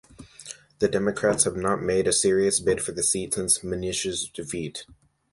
[0.79, 4.87] The Democrats have not made a serious bid for the seat since Minish's defeat.